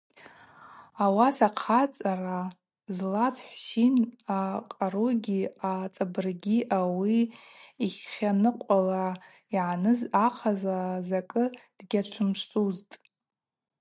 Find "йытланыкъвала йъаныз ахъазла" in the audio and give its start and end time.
7.89-10.79